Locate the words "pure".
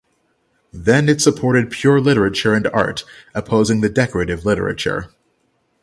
1.69-2.01